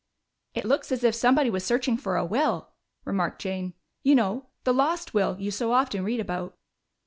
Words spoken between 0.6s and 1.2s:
looks as if